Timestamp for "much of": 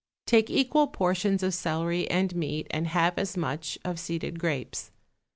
3.37-3.99